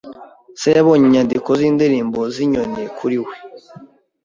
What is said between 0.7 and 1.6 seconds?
yabonye inyandiko